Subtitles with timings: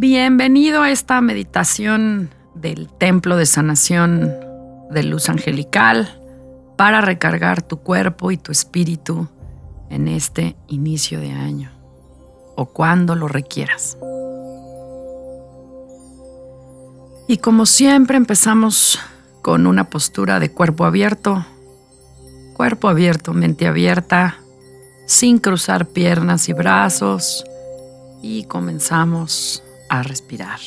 [0.00, 4.34] Bienvenido a esta meditación del Templo de Sanación
[4.90, 6.18] de Luz Angelical
[6.78, 9.28] para recargar tu cuerpo y tu espíritu
[9.90, 11.70] en este inicio de año
[12.56, 13.98] o cuando lo requieras.
[17.28, 18.98] Y como siempre empezamos
[19.42, 21.44] con una postura de cuerpo abierto,
[22.54, 24.38] cuerpo abierto, mente abierta,
[25.04, 27.44] sin cruzar piernas y brazos
[28.22, 30.60] y comenzamos a respirar.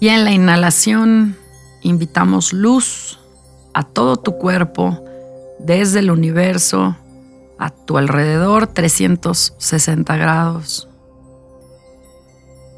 [0.00, 1.36] Y en la inhalación
[1.80, 3.20] invitamos luz
[3.72, 5.02] a todo tu cuerpo
[5.60, 6.96] desde el universo
[7.58, 10.88] a tu alrededor 360 grados.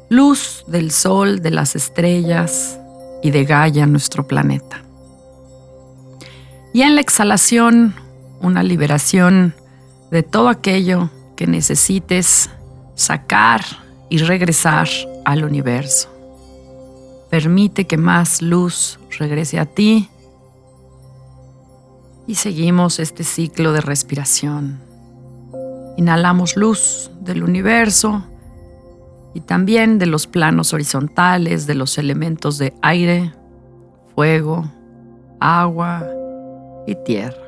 [0.09, 2.79] Luz del sol, de las estrellas
[3.23, 4.83] y de Gaia, nuestro planeta.
[6.73, 7.95] Y en la exhalación,
[8.39, 9.55] una liberación
[10.11, 12.51] de todo aquello que necesites
[12.93, 14.87] sacar y regresar
[15.23, 16.09] al universo.
[17.29, 20.09] Permite que más luz regrese a ti
[22.27, 24.79] y seguimos este ciclo de respiración.
[25.97, 28.23] Inhalamos luz del universo
[29.33, 33.33] y también de los planos horizontales, de los elementos de aire,
[34.15, 34.65] fuego,
[35.39, 36.05] agua
[36.87, 37.44] y tierra.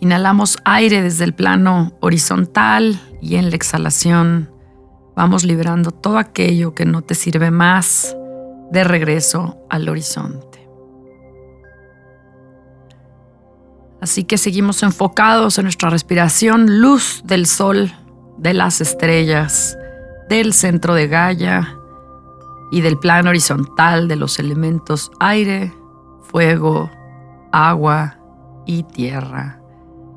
[0.00, 4.50] Inhalamos aire desde el plano horizontal y en la exhalación
[5.14, 8.16] vamos liberando todo aquello que no te sirve más
[8.70, 10.66] de regreso al horizonte.
[14.00, 17.92] Así que seguimos enfocados en nuestra respiración, luz del sol,
[18.38, 19.76] de las estrellas,
[20.30, 21.76] del centro de Gaia
[22.72, 25.74] y del plano horizontal de los elementos aire,
[26.22, 26.90] fuego,
[27.52, 28.16] agua
[28.64, 29.59] y tierra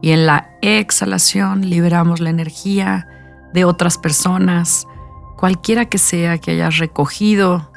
[0.03, 3.07] y en la exhalación liberamos la energía
[3.53, 4.85] de otras personas,
[5.37, 7.71] cualquiera que sea que hayas recogido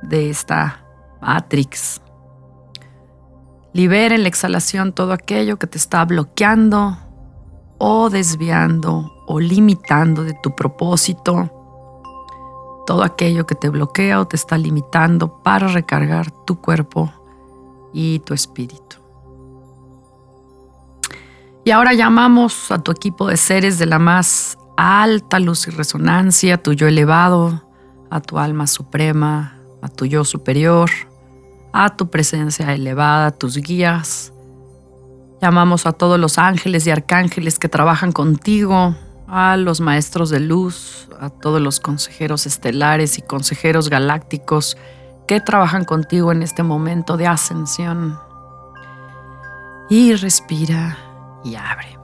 [0.00, 0.82] de esta
[1.20, 2.00] matrix.
[3.74, 6.96] Libera en la exhalación todo aquello que te está bloqueando
[7.76, 11.52] o desviando o limitando de tu propósito,
[12.86, 17.12] todo aquello que te bloquea o te está limitando para recargar tu cuerpo
[17.92, 18.87] y tu espíritu.
[21.68, 26.54] Y ahora llamamos a tu equipo de seres de la más alta luz y resonancia,
[26.54, 27.68] a tu yo elevado,
[28.08, 30.88] a tu alma suprema, a tu yo superior,
[31.74, 34.32] a tu presencia elevada, a tus guías.
[35.42, 38.96] Llamamos a todos los ángeles y arcángeles que trabajan contigo,
[39.26, 44.78] a los maestros de luz, a todos los consejeros estelares y consejeros galácticos
[45.26, 48.18] que trabajan contigo en este momento de ascensión.
[49.90, 50.96] Y respira
[51.48, 51.98] y abre.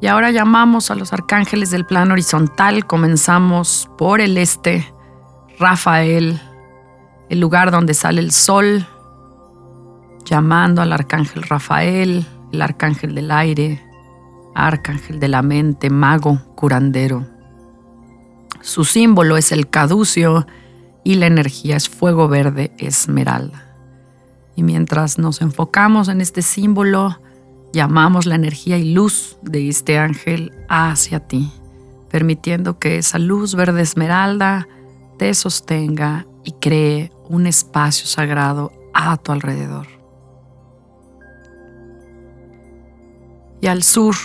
[0.00, 2.86] Y ahora llamamos a los arcángeles del plano horizontal.
[2.86, 4.92] Comenzamos por el este,
[5.58, 6.40] Rafael,
[7.28, 8.86] el lugar donde sale el sol,
[10.24, 13.84] llamando al arcángel Rafael, el arcángel del aire,
[14.54, 17.26] arcángel de la mente, mago, curandero.
[18.60, 20.46] Su símbolo es el caducio
[21.02, 23.67] y la energía es fuego verde esmeralda.
[24.58, 27.20] Y mientras nos enfocamos en este símbolo,
[27.72, 31.52] llamamos la energía y luz de este ángel hacia ti,
[32.10, 34.66] permitiendo que esa luz verde esmeralda
[35.16, 39.86] te sostenga y cree un espacio sagrado a tu alrededor.
[43.60, 44.16] Y al sur,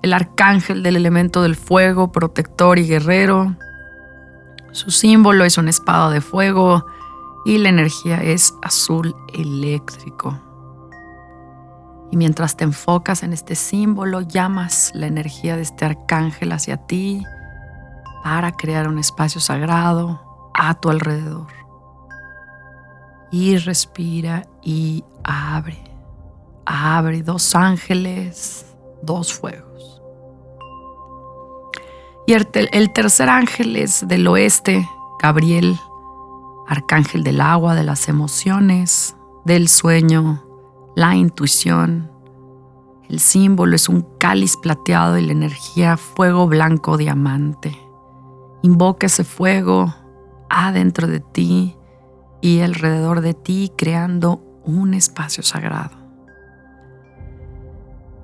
[0.00, 3.54] el arcángel del elemento del fuego, protector y guerrero.
[4.72, 6.86] Su símbolo es un espada de fuego
[7.44, 10.38] y la energía es azul eléctrico.
[12.10, 17.22] Y mientras te enfocas en este símbolo, llamas la energía de este arcángel hacia ti
[18.24, 20.20] para crear un espacio sagrado
[20.54, 21.46] a tu alrededor.
[23.30, 25.78] Y respira y abre.
[26.66, 28.66] Abre dos ángeles,
[29.02, 30.02] dos fuegos.
[32.26, 34.88] Y el, tercer ángel es del oeste,
[35.20, 35.78] Gabriel
[36.70, 40.46] arcángel del agua, de las emociones, del sueño,
[40.94, 42.12] la intuición.
[43.08, 47.76] El símbolo es un cáliz plateado y la energía fuego blanco diamante.
[48.62, 49.92] Invoca ese fuego
[50.48, 51.76] adentro de ti
[52.40, 55.96] y alrededor de ti creando un espacio sagrado.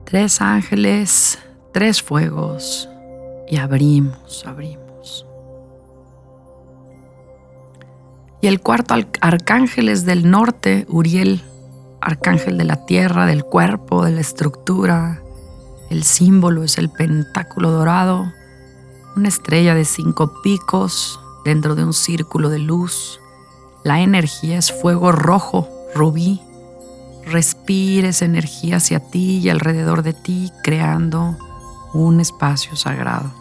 [0.04, 1.40] Tres ángeles,
[1.72, 2.88] tres fuegos
[3.50, 4.85] y abrimos, abrimos.
[8.40, 11.42] Y el cuarto arcángel es del norte, Uriel,
[12.00, 15.22] arcángel de la tierra, del cuerpo, de la estructura,
[15.88, 18.32] El símbolo es el pentáculo dorado,
[19.14, 23.20] una estrella de cinco picos dentro de un círculo de luz.
[23.84, 26.42] La energía es fuego rojo, rubí.
[27.24, 31.36] Respira esa energía hacia ti y alrededor de ti, creando
[31.94, 33.32] un espacio sagrado.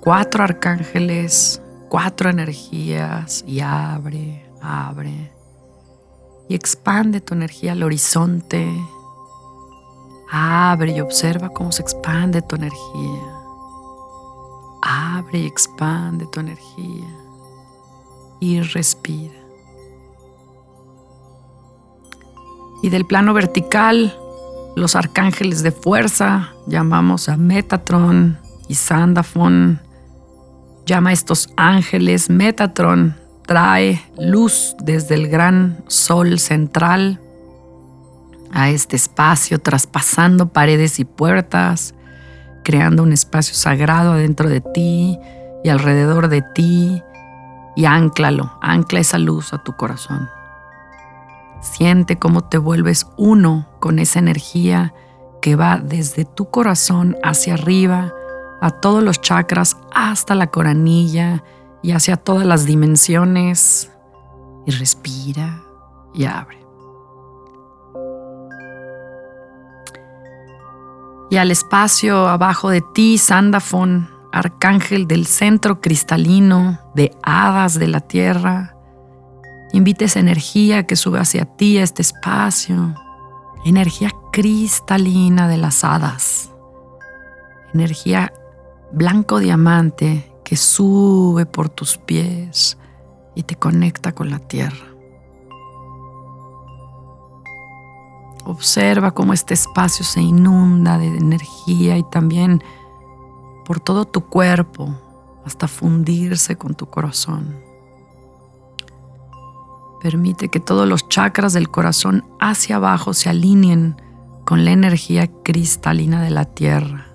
[0.00, 5.32] Cuatro arcángeles, cuatro energías y abre, abre.
[6.48, 8.70] Y expande tu energía al horizonte.
[10.30, 13.22] Abre y observa cómo se expande tu energía.
[14.82, 17.08] Abre y expande tu energía.
[18.40, 19.34] Y respira.
[22.82, 24.16] Y del plano vertical,
[24.76, 28.38] los arcángeles de fuerza, llamamos a Metatron
[28.68, 29.80] y Sandafon,
[30.86, 32.30] llama a estos ángeles.
[32.30, 33.16] Metatron
[33.46, 37.20] trae luz desde el gran sol central
[38.52, 41.94] a este espacio, traspasando paredes y puertas,
[42.64, 45.18] creando un espacio sagrado adentro de ti
[45.62, 47.02] y alrededor de ti,
[47.74, 50.30] y anclalo, ancla esa luz a tu corazón.
[51.60, 54.94] Siente cómo te vuelves uno con esa energía
[55.42, 58.14] que va desde tu corazón hacia arriba,
[58.60, 61.42] a todos los chakras, hasta la coronilla
[61.82, 63.90] y hacia todas las dimensiones.
[64.66, 65.62] Y respira
[66.12, 66.58] y abre.
[71.30, 78.00] Y al espacio abajo de ti, Sandafon, arcángel del centro cristalino de hadas de la
[78.00, 78.76] tierra,
[79.76, 82.94] Invita esa energía que sube hacia ti, a este espacio.
[83.64, 86.50] Energía cristalina de las hadas.
[87.74, 88.32] Energía
[88.92, 92.78] blanco diamante que sube por tus pies
[93.34, 94.86] y te conecta con la tierra.
[98.44, 102.62] Observa cómo este espacio se inunda de energía y también
[103.64, 104.94] por todo tu cuerpo
[105.44, 107.56] hasta fundirse con tu corazón.
[110.00, 114.00] Permite que todos los chakras del corazón hacia abajo se alineen
[114.44, 117.05] con la energía cristalina de la tierra.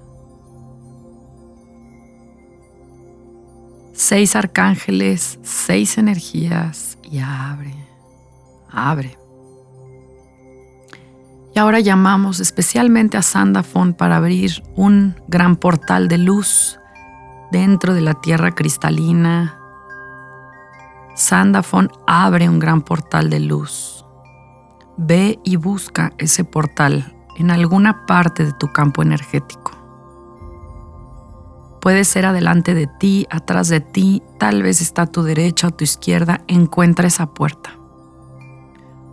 [4.03, 7.75] Seis arcángeles, seis energías y abre,
[8.71, 9.15] abre.
[11.53, 16.79] Y ahora llamamos especialmente a Sandafon para abrir un gran portal de luz
[17.51, 19.59] dentro de la tierra cristalina
[21.13, 24.03] Sandafon abre un gran portal de luz.
[24.97, 29.80] Ve y busca ese portal en alguna parte de tu campo energético.
[31.81, 35.69] Puede ser adelante de ti, atrás de ti, tal vez está a tu derecha o
[35.71, 37.71] a tu izquierda, encuentra esa puerta.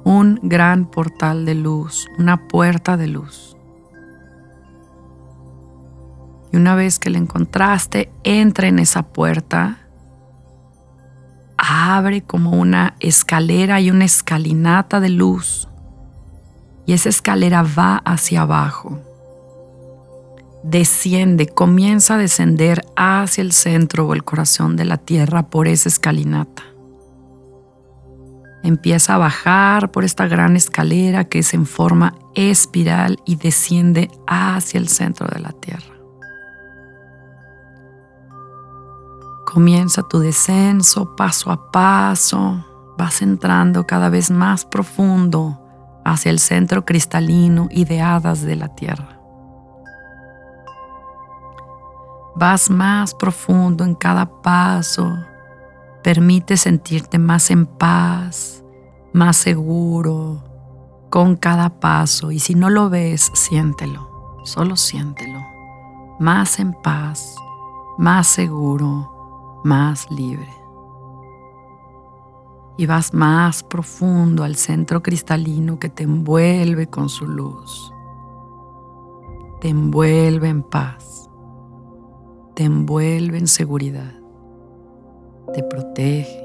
[0.05, 3.57] Un gran portal de luz, una puerta de luz.
[6.53, 9.79] Y una vez que la encontraste, entra en esa puerta
[11.59, 15.69] abre como una escalera y una escalinata de luz
[16.87, 18.99] y esa escalera va hacia abajo.
[20.63, 25.89] Desciende, comienza a descender hacia el centro o el corazón de la tierra por esa
[25.89, 26.65] escalinata.
[28.65, 34.79] Empieza a bajar por esta gran escalera que es en forma espiral y desciende hacia
[34.79, 35.95] el centro de la tierra.
[39.47, 42.65] Comienza tu descenso paso a paso,
[42.99, 45.63] vas entrando cada vez más profundo
[46.05, 49.18] hacia el centro cristalino y de hadas de la tierra.
[52.39, 55.13] Vas más profundo en cada paso,
[56.05, 58.63] permite sentirte más en paz,
[59.13, 60.45] más seguro
[61.11, 65.41] con cada paso y si no lo ves, siéntelo, solo siéntelo,
[66.21, 67.35] más en paz,
[67.99, 69.19] más seguro
[69.65, 70.49] más libre.
[72.77, 77.93] Y vas más profundo al centro cristalino que te envuelve con su luz.
[79.61, 81.28] Te envuelve en paz.
[82.59, 84.15] Te envuelve en seguridad.
[85.55, 86.45] Te protege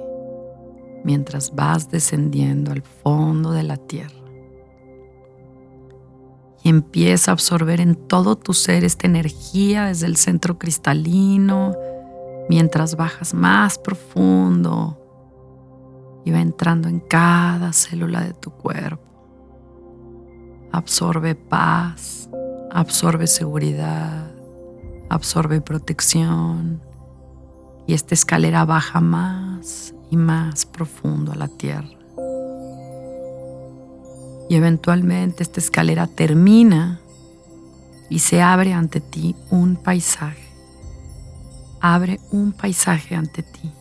[1.04, 4.14] mientras vas descendiendo al fondo de la tierra.
[6.62, 11.76] Y empieza a absorber en todo tu ser esta energía desde el centro cristalino
[12.48, 15.00] mientras bajas más profundo
[16.26, 19.02] y va entrando en cada célula de tu cuerpo.
[20.72, 22.30] Absorbe paz,
[22.70, 24.33] absorbe seguridad,
[25.14, 26.82] absorbe protección
[27.88, 31.90] y esta escalera baja más y más profundo a la tierra.
[34.50, 37.00] Y eventualmente esta escalera termina
[38.10, 40.44] y se abre ante ti un paisaje.
[41.82, 43.72] Abre un paisaje ante ti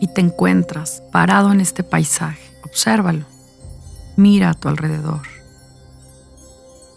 [0.00, 2.42] y te encuentras parado en este paisaje.
[2.64, 3.26] Obsérvalo.
[4.16, 5.22] Mira a tu alrededor.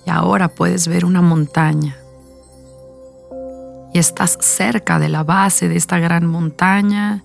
[0.06, 1.96] Y ahora puedes ver una montaña.
[3.98, 7.24] Estás cerca de la base de esta gran montaña.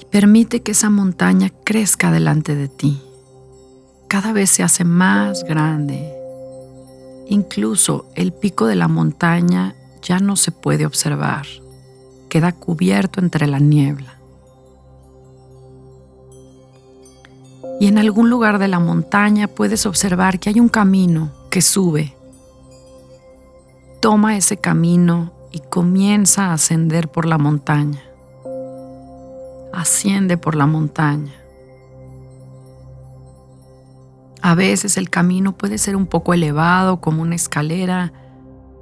[0.00, 3.02] Y permite que esa montaña crezca delante de ti.
[4.08, 6.12] Cada vez se hace más grande.
[7.28, 11.46] Incluso el pico de la montaña ya no se puede observar.
[12.28, 14.14] Queda cubierto entre la niebla.
[17.80, 22.14] y en algún lugar de la montaña puedes observar que hay un camino que sube.
[24.04, 28.02] Toma ese camino y comienza a ascender por la montaña.
[29.72, 31.32] Asciende por la montaña.
[34.42, 38.12] A veces el camino puede ser un poco elevado como una escalera,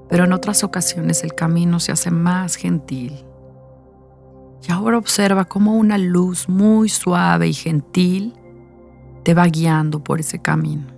[0.09, 3.25] pero en otras ocasiones el camino se hace más gentil.
[4.67, 8.35] Y ahora observa cómo una luz muy suave y gentil
[9.23, 10.92] te va guiando por ese camino.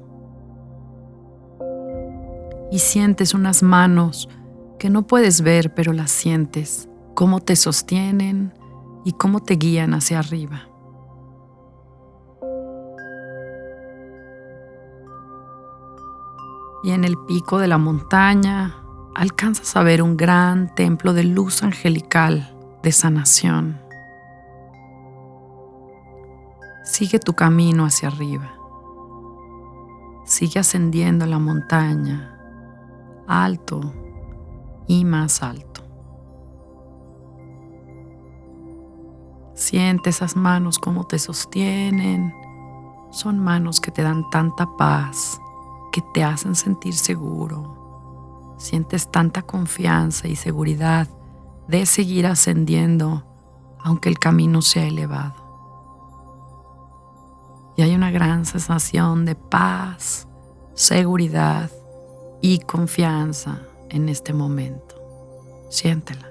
[2.74, 4.28] Y sientes unas manos
[4.80, 8.52] que no puedes ver, pero las sientes, cómo te sostienen
[9.04, 10.66] y cómo te guían hacia arriba.
[16.82, 18.74] Y en el pico de la montaña
[19.14, 23.80] alcanzas a ver un gran templo de luz angelical de sanación.
[26.84, 28.52] Sigue tu camino hacia arriba.
[30.24, 32.32] Sigue ascendiendo la montaña,
[33.26, 33.80] alto
[34.86, 35.82] y más alto.
[39.54, 42.34] Siente esas manos como te sostienen.
[43.10, 45.40] Son manos que te dan tanta paz,
[45.92, 48.56] que te hacen sentir seguro.
[48.58, 51.08] Sientes tanta confianza y seguridad
[51.68, 53.24] de seguir ascendiendo
[53.78, 55.44] aunque el camino sea elevado
[57.76, 60.28] y hay una gran sensación de paz,
[60.74, 61.70] seguridad
[62.44, 64.96] y confianza en este momento.
[65.70, 66.28] Siéntela.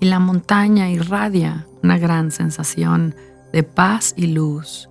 [0.00, 3.14] Y la montaña irradia una gran sensación
[3.52, 4.88] de paz y luz.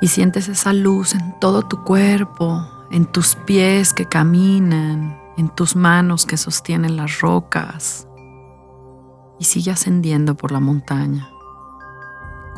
[0.00, 5.76] Y sientes esa luz en todo tu cuerpo, en tus pies que caminan, en tus
[5.76, 8.08] manos que sostienen las rocas,
[9.38, 11.30] y sigue ascendiendo por la montaña.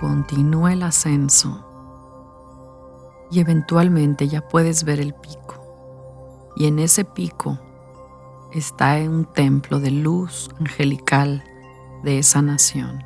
[0.00, 1.65] Continúa el ascenso
[3.30, 6.52] y eventualmente ya puedes ver el pico.
[6.56, 7.58] Y en ese pico
[8.52, 11.44] está un templo de luz angelical
[12.02, 13.04] de esa nación.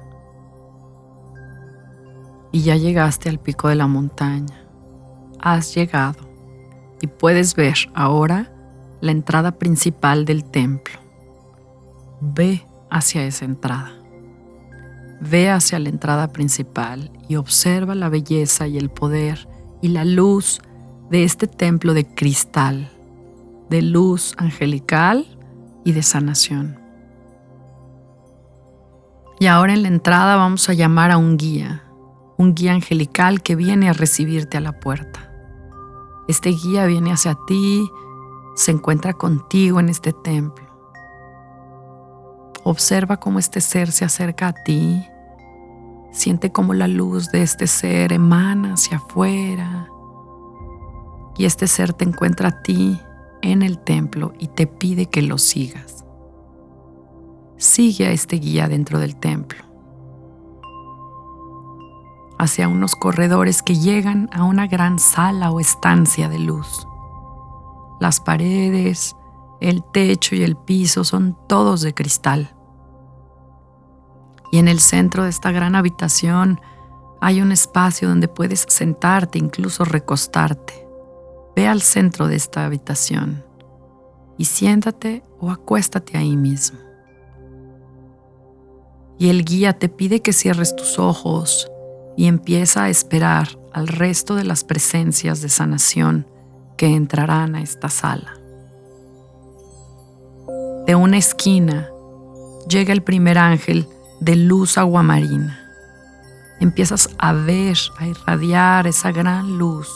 [2.53, 4.67] Y ya llegaste al pico de la montaña.
[5.41, 6.29] Has llegado
[7.01, 8.53] y puedes ver ahora
[9.01, 10.99] la entrada principal del templo.
[12.21, 13.93] Ve hacia esa entrada.
[15.21, 19.49] Ve hacia la entrada principal y observa la belleza y el poder
[19.81, 20.61] y la luz
[21.11, 22.91] de este templo de cristal,
[23.69, 25.27] de luz angelical
[25.85, 26.79] y de sanación.
[29.39, 31.85] Y ahora en la entrada vamos a llamar a un guía,
[32.37, 35.33] un guía angelical que viene a recibirte a la puerta.
[36.29, 37.89] Este guía viene hacia ti,
[38.55, 40.71] se encuentra contigo en este templo
[42.63, 45.03] Observa cómo este ser se acerca a ti.
[46.13, 49.89] Siente cómo la luz de este ser emana hacia afuera.
[51.37, 53.01] Y este ser te encuentra a ti
[53.43, 56.05] en el templo y te pide que lo sigas.
[57.57, 59.59] Sigue a este guía dentro del templo,
[62.39, 66.87] hacia unos corredores que llegan a una gran sala o estancia de luz.
[68.01, 69.15] Las paredes,
[69.61, 72.57] el techo y el piso son todos de cristal.
[74.51, 76.61] Y en el centro de esta gran habitación
[77.21, 80.87] hay un espacio donde puedes sentarte, incluso recostarte.
[81.55, 83.45] Ve al centro de esta habitación
[84.39, 86.79] y siéntate o acuéstate ahí mismo.
[89.19, 91.71] Y el guía te pide que cierres tus ojos
[92.17, 96.27] y empieza a esperar al resto de las presencias de sanación
[96.79, 98.35] que entrarán a esta sala.
[100.87, 101.91] De una esquina
[102.67, 103.87] llega el primer ángel
[104.21, 105.59] de luz aguamarina.
[106.61, 109.89] Empiezas a ver, a irradiar esa gran luz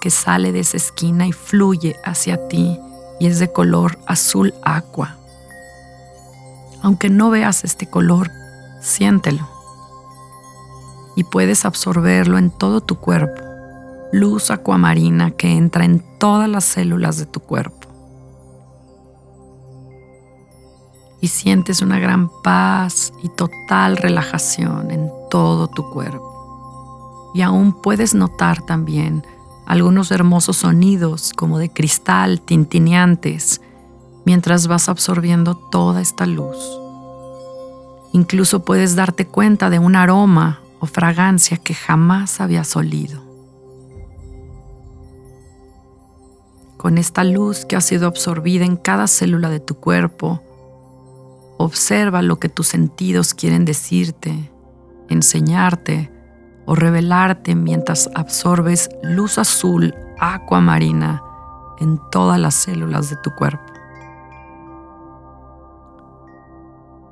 [0.00, 2.78] que sale de esa esquina y fluye hacia ti
[3.18, 5.16] y es de color azul agua.
[6.82, 8.30] Aunque no veas este color,
[8.80, 9.48] siéntelo.
[11.16, 13.42] y puedes absorberlo en todo tu cuerpo.
[14.12, 17.75] Luz acuamarina que entra en todas las células de tu cuerpo.
[21.20, 27.32] Y sientes una gran paz y total relajación en todo tu cuerpo.
[27.34, 29.24] Y aún puedes notar también
[29.66, 33.60] algunos hermosos sonidos como de cristal tintineantes
[34.24, 36.56] mientras vas absorbiendo toda esta luz.
[38.12, 43.22] Incluso puedes darte cuenta de un aroma o fragancia que jamás habías olido.
[46.76, 50.42] Con esta luz que ha sido absorbida en cada célula de tu cuerpo,
[51.66, 54.50] observa lo que tus sentidos quieren decirte,
[55.08, 56.10] enseñarte
[56.64, 61.22] o revelarte mientras absorbes luz azul acuamarina
[61.78, 63.72] en todas las células de tu cuerpo.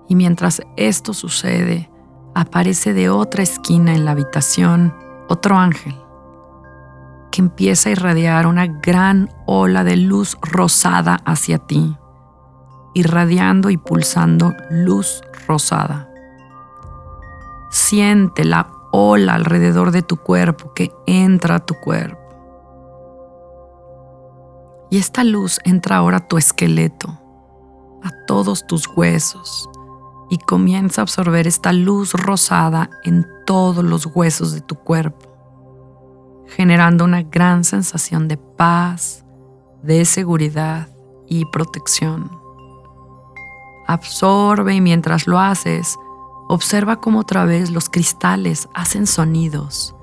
[0.09, 1.91] Y mientras esto sucede,
[2.35, 4.95] aparece de otra esquina en la habitación
[5.29, 5.95] otro ángel
[7.31, 11.97] que empieza a irradiar una gran ola de luz rosada hacia ti,
[12.95, 16.09] irradiando y pulsando luz rosada.
[17.71, 22.21] Siente la ola alrededor de tu cuerpo que entra a tu cuerpo.
[24.91, 27.09] Y esta luz entra ahora a tu esqueleto,
[28.05, 29.69] a todos tus huesos,
[30.31, 35.35] y comienza a absorber esta luz rosada en todos los huesos de tu cuerpo,
[36.47, 39.25] generando una gran sensación de paz,
[39.83, 40.89] de seguridad
[41.27, 42.44] y protección.
[43.87, 45.97] Absorbe y mientras lo haces,
[46.49, 49.95] observa cómo otra vez los cristales hacen sonidos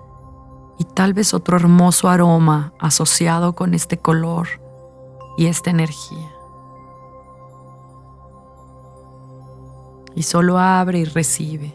[0.78, 4.48] y tal vez otro hermoso aroma asociado con este color
[5.38, 6.32] y esta energía.
[10.16, 11.74] y solo abre y recibe.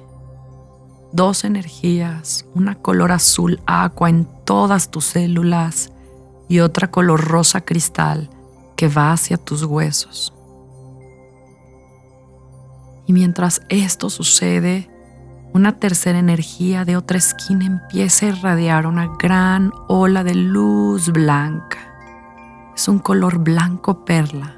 [1.12, 5.92] Dos energías, una color azul agua en todas tus células
[6.48, 8.28] y otra color rosa cristal
[8.76, 10.35] que va hacia tus huesos.
[13.06, 14.90] Y mientras esto sucede,
[15.52, 21.78] una tercera energía de otra esquina empieza a irradiar una gran ola de luz blanca.
[22.74, 24.56] Es un color blanco perla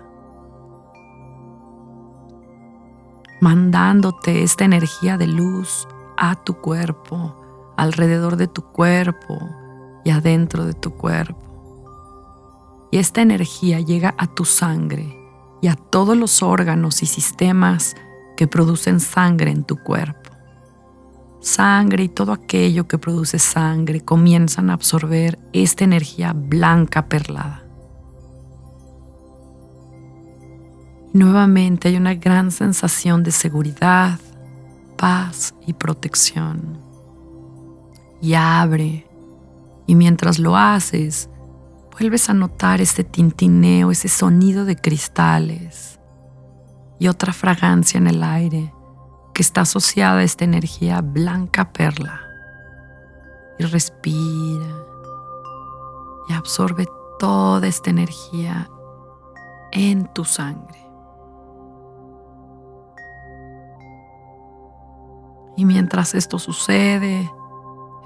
[3.40, 7.36] mandándote esta energía de luz a tu cuerpo,
[7.76, 9.38] alrededor de tu cuerpo
[10.04, 11.38] y adentro de tu cuerpo.
[12.90, 15.16] Y esta energía llega a tu sangre
[15.60, 17.94] y a todos los órganos y sistemas
[18.38, 20.30] que producen sangre en tu cuerpo.
[21.40, 27.64] Sangre y todo aquello que produce sangre comienzan a absorber esta energía blanca perlada.
[31.12, 34.20] Nuevamente hay una gran sensación de seguridad,
[34.96, 36.78] paz y protección.
[38.22, 39.04] Y abre.
[39.88, 41.28] Y mientras lo haces,
[41.90, 45.97] vuelves a notar ese tintineo, ese sonido de cristales
[46.98, 48.74] y otra fragancia en el aire
[49.34, 52.22] que está asociada a esta energía blanca perla.
[53.58, 54.84] Y respira
[56.28, 56.86] y absorbe
[57.18, 58.68] toda esta energía
[59.72, 60.78] en tu sangre.
[65.56, 67.30] Y mientras esto sucede,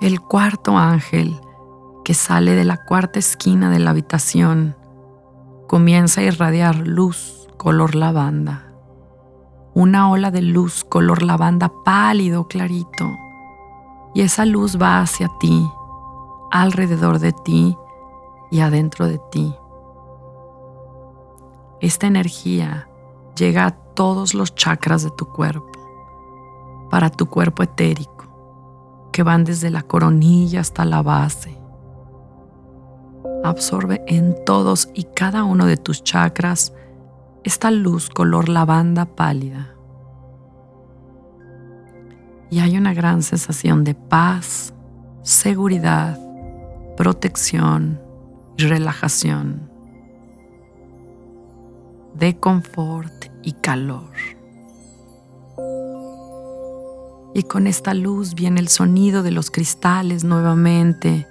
[0.00, 1.38] el cuarto ángel
[2.04, 4.74] que sale de la cuarta esquina de la habitación
[5.68, 8.71] comienza a irradiar luz color lavanda.
[9.74, 13.10] Una ola de luz color lavanda pálido, clarito.
[14.14, 15.66] Y esa luz va hacia ti,
[16.50, 17.76] alrededor de ti
[18.50, 19.54] y adentro de ti.
[21.80, 22.88] Esta energía
[23.34, 25.70] llega a todos los chakras de tu cuerpo
[26.90, 28.26] para tu cuerpo etérico,
[29.10, 31.58] que van desde la coronilla hasta la base.
[33.42, 36.74] Absorbe en todos y cada uno de tus chakras
[37.44, 39.74] esta luz color lavanda pálida.
[42.50, 44.74] Y hay una gran sensación de paz,
[45.22, 46.18] seguridad,
[46.96, 48.00] protección
[48.56, 49.70] y relajación,
[52.14, 54.10] de confort y calor
[57.34, 61.26] y con esta luz viene el sonido de los cristales nuevamente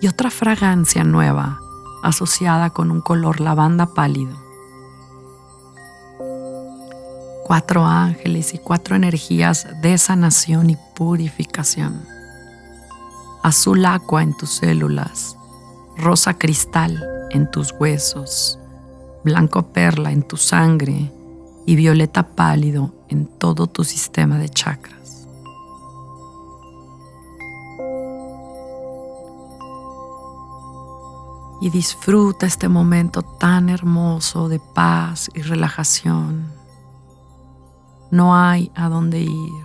[0.00, 1.60] y otra fragancia nueva
[2.02, 4.45] asociada con un color lavanda pálido
[7.46, 12.02] cuatro ángeles y cuatro energías de sanación y purificación.
[13.40, 15.36] Azul agua en tus células,
[15.96, 18.58] rosa cristal en tus huesos,
[19.22, 21.12] blanco perla en tu sangre
[21.66, 25.28] y violeta pálido en todo tu sistema de chakras.
[31.60, 36.65] Y disfruta este momento tan hermoso de paz y relajación
[38.10, 39.64] no hay a dónde ir,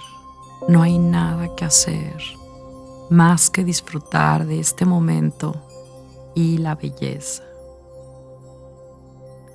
[0.68, 2.22] no hay nada que hacer
[3.12, 5.54] más que disfrutar de este momento
[6.34, 7.44] y la belleza,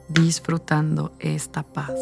[0.09, 1.99] disfrutando esta paz.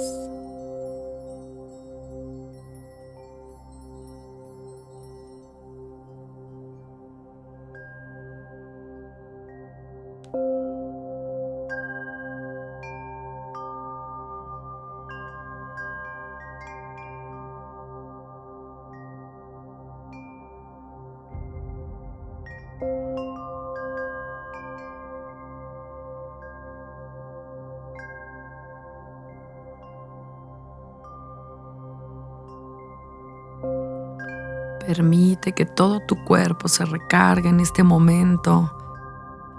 [34.87, 38.71] Permite que todo tu cuerpo se recargue en este momento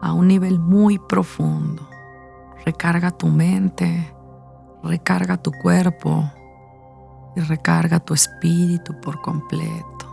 [0.02, 1.90] a un nivel muy profundo.
[2.64, 4.14] Recarga tu mente,
[4.84, 6.30] recarga tu cuerpo
[7.36, 10.05] y recarga tu espíritu por completo.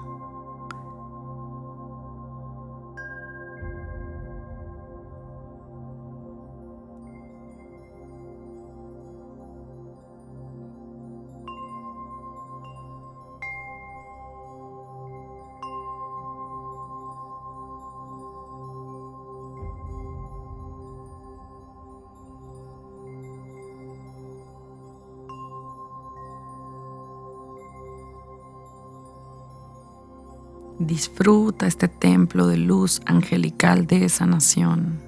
[30.87, 35.01] Disfruta este templo de luz angelical de sanación,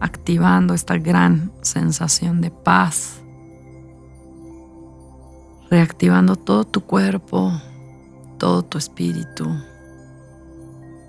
[0.00, 3.22] activando esta gran sensación de paz,
[5.70, 7.58] reactivando todo tu cuerpo,
[8.36, 9.48] todo tu espíritu.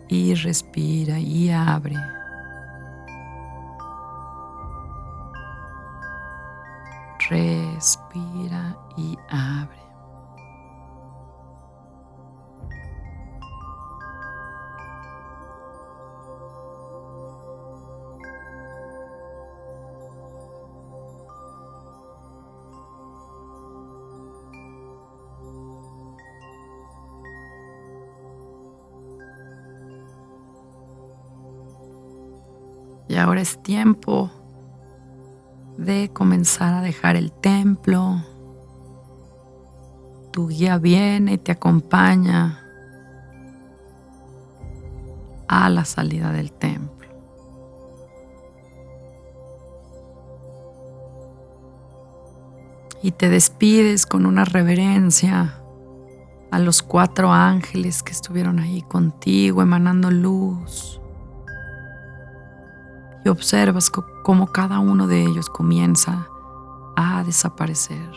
[0.07, 1.97] Y respira y abre.
[7.29, 8.22] Respira
[33.23, 34.29] ahora es tiempo
[35.77, 38.21] de comenzar a dejar el templo.
[40.31, 42.59] Tu guía viene y te acompaña
[45.47, 46.91] a la salida del templo.
[53.01, 55.59] Y te despides con una reverencia
[56.51, 60.99] a los cuatro ángeles que estuvieron ahí contigo, emanando luz
[63.25, 66.27] y observas cómo cada uno de ellos comienza
[66.95, 68.11] a desaparecer.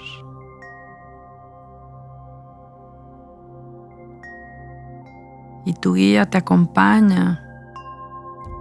[5.64, 7.42] Y tu guía te acompaña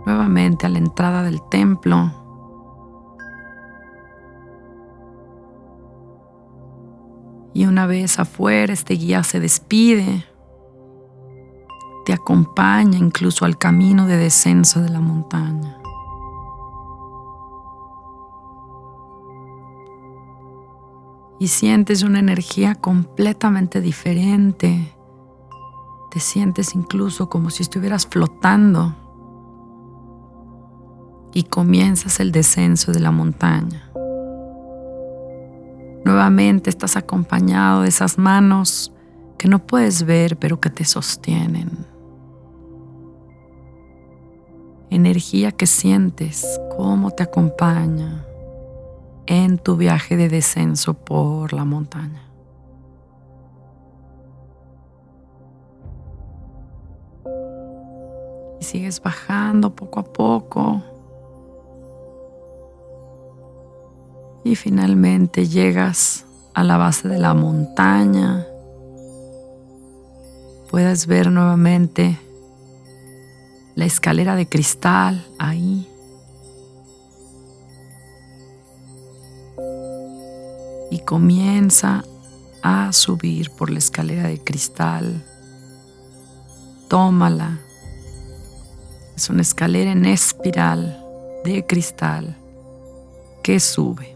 [0.05, 2.11] nuevamente a la entrada del templo.
[7.53, 10.25] Y una vez afuera, este guía se despide,
[12.05, 15.77] te acompaña incluso al camino de descenso de la montaña.
[21.39, 24.93] Y sientes una energía completamente diferente.
[26.11, 28.95] Te sientes incluso como si estuvieras flotando
[31.33, 33.91] y comienzas el descenso de la montaña.
[36.05, 38.93] Nuevamente estás acompañado de esas manos
[39.37, 41.85] que no puedes ver pero que te sostienen.
[44.89, 46.45] Energía que sientes,
[46.77, 48.24] cómo te acompaña
[49.27, 52.21] en tu viaje de descenso por la montaña.
[58.59, 60.81] Y sigues bajando poco a poco.
[64.43, 68.45] Y finalmente llegas a la base de la montaña.
[70.69, 72.19] Puedes ver nuevamente
[73.75, 75.87] la escalera de cristal ahí
[81.05, 82.03] comienza
[82.61, 85.23] a subir por la escalera de cristal.
[86.89, 87.59] Tómala.
[89.15, 91.01] Es una escalera en espiral
[91.45, 92.37] de cristal
[93.43, 94.15] que sube.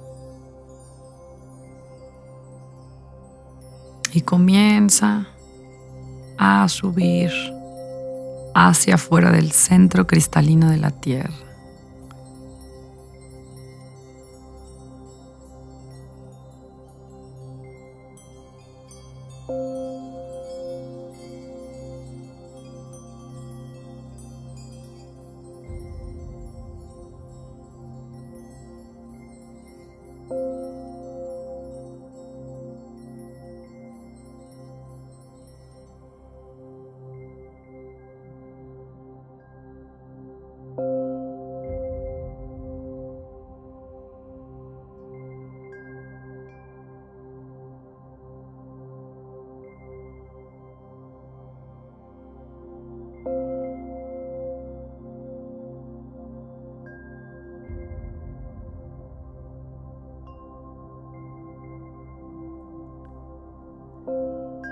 [4.11, 5.27] Y comienza
[6.37, 7.31] a subir
[8.55, 11.48] hacia afuera del centro cristalino de la Tierra.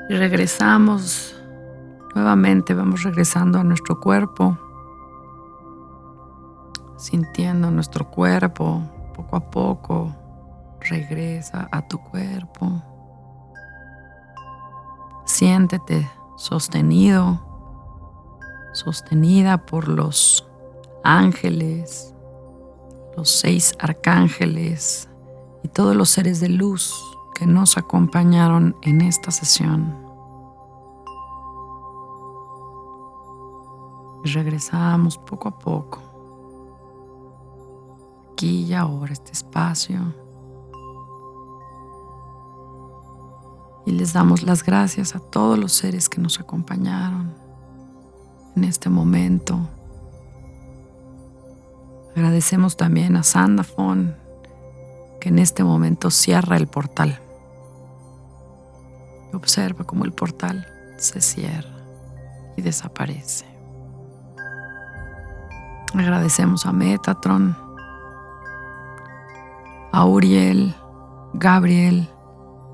[0.10, 1.34] Y regresamos.
[2.15, 4.58] Nuevamente, vamos regresando a nuestro cuerpo,
[6.98, 8.82] sintiendo nuestro cuerpo.
[9.13, 10.15] Poco a poco.
[10.80, 12.82] Regresa a tu cuerpo.
[15.26, 17.41] Siéntete sostenido,
[18.74, 20.48] sostenida por los
[21.04, 22.15] ángeles,
[23.17, 25.10] los seis arcángeles.
[25.63, 29.95] Y todos los seres de luz que nos acompañaron en esta sesión.
[34.23, 36.02] Regresamos poco a poco,
[38.32, 40.00] aquí y ahora, este espacio.
[43.86, 47.36] Y les damos las gracias a todos los seres que nos acompañaron
[48.56, 49.60] en este momento.
[52.15, 54.15] Agradecemos también a Sandafon
[55.21, 57.21] que en este momento cierra el portal.
[59.34, 61.78] Observa cómo el portal se cierra
[62.56, 63.46] y desaparece.
[65.94, 67.58] Agradecemos a Metatron,
[69.92, 70.76] a Uriel,
[71.34, 72.10] Gabriel,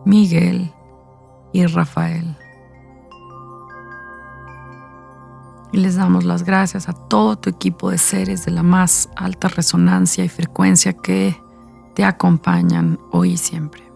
[0.05, 0.73] Miguel
[1.51, 2.35] y Rafael.
[5.71, 9.47] Y les damos las gracias a todo tu equipo de seres de la más alta
[9.47, 11.35] resonancia y frecuencia que
[11.95, 13.92] te acompañan hoy y siempre.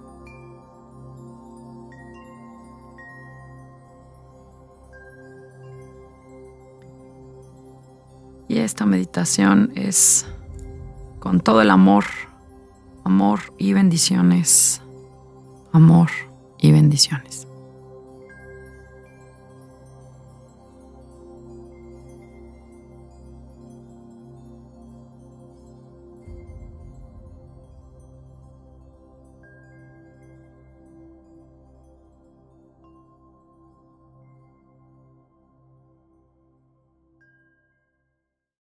[8.67, 10.27] Esta meditación es
[11.19, 12.03] con todo el amor,
[13.06, 14.82] amor y bendiciones,
[15.71, 16.10] amor
[16.60, 17.47] y bendiciones.